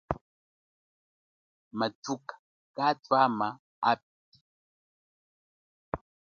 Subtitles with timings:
[1.77, 2.35] Mathuka
[2.75, 3.47] katwama
[3.91, 4.35] api.